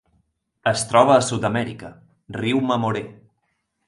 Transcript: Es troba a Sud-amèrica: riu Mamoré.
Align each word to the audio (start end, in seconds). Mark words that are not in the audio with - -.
Es 0.69 0.85
troba 0.93 1.11
a 1.15 1.25
Sud-amèrica: 1.27 1.91
riu 2.39 2.63
Mamoré. 2.71 3.05